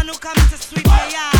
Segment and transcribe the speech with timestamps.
[0.00, 1.39] man who comes to sweep my yard.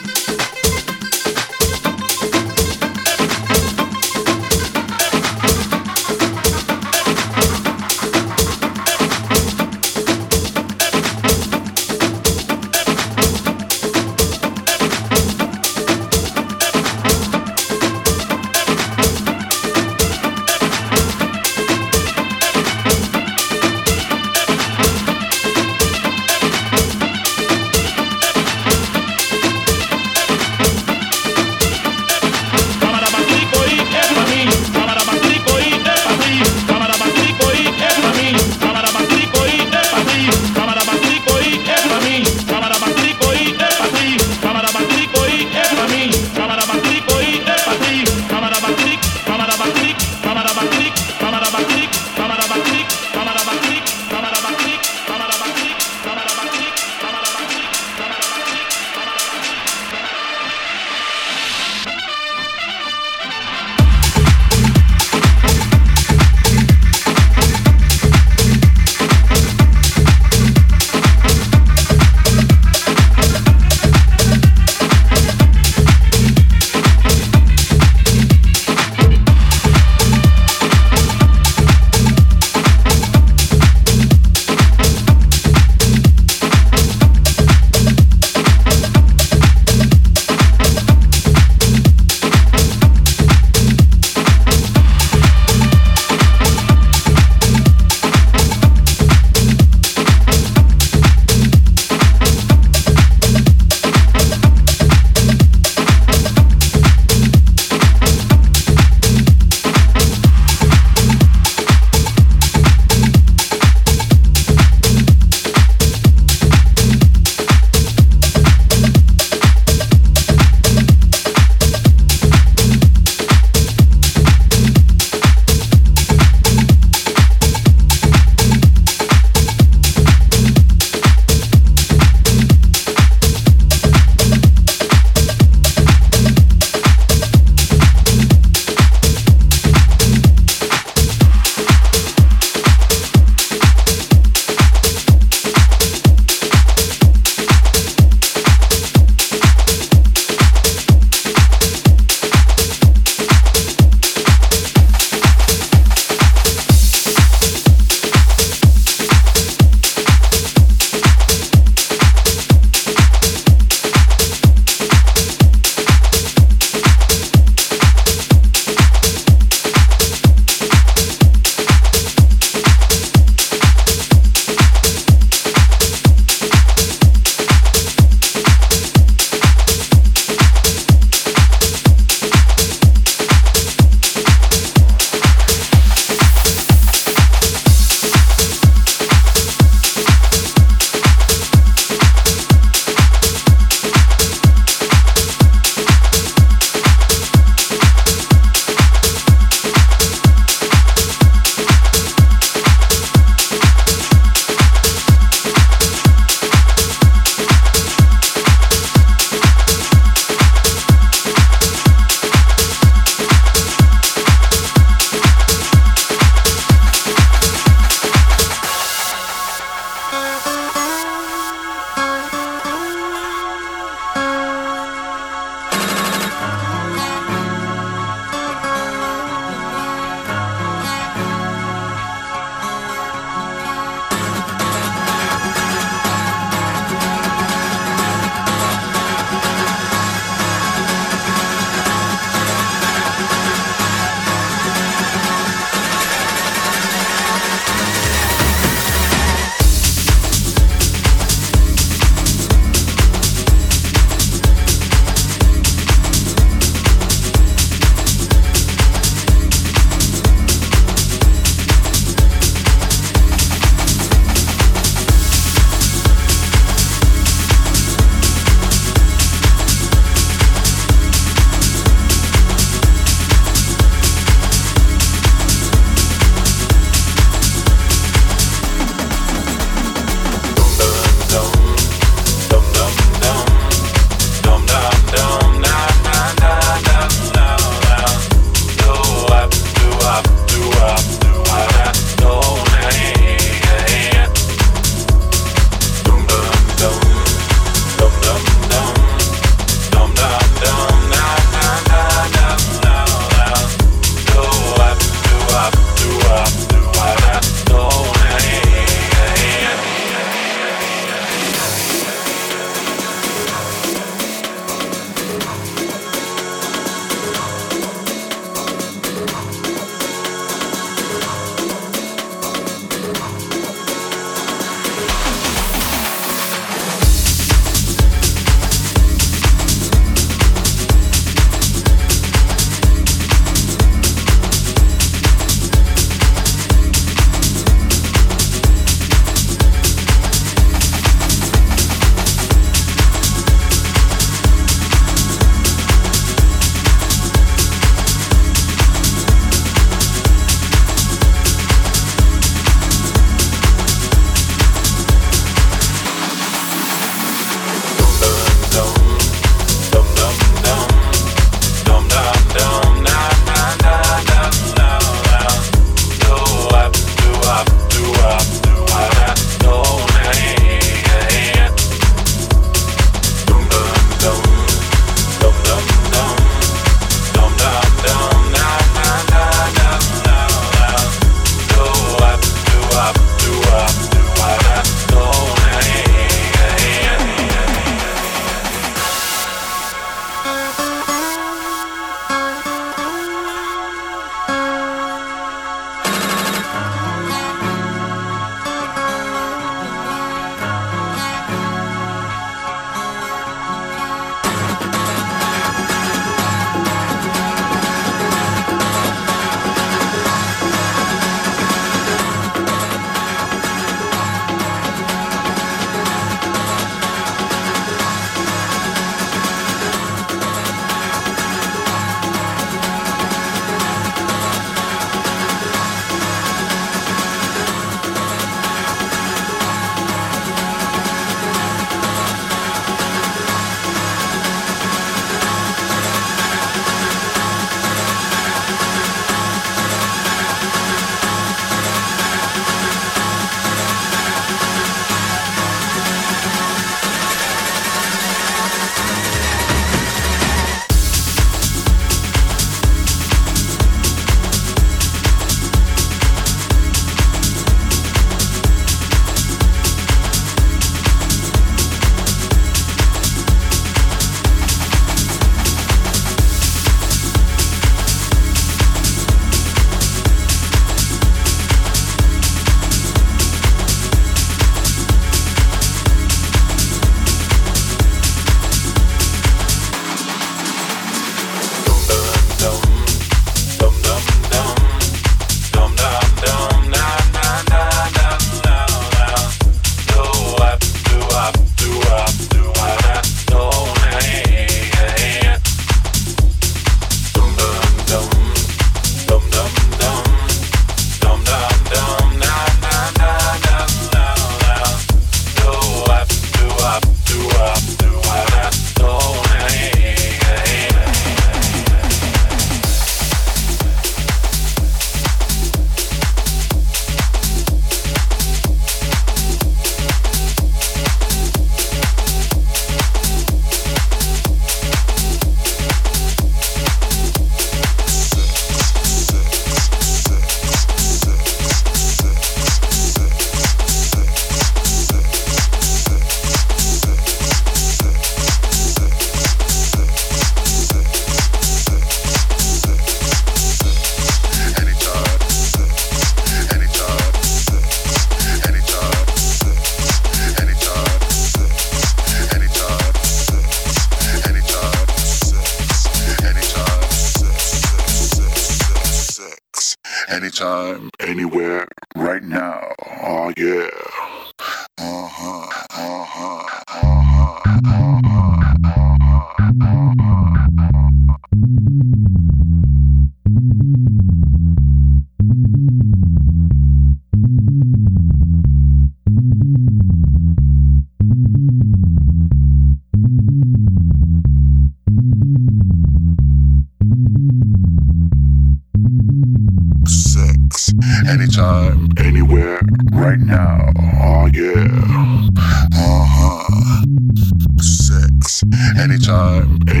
[599.31, 600.00] time.